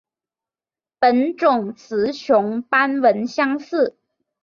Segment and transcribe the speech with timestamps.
[0.97, 3.99] 本种雌雄斑纹相似。